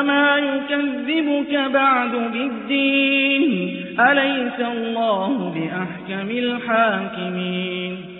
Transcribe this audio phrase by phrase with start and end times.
[0.00, 8.10] فما يكذبك بعد بالدين أليس الله بأحكم الحاكمين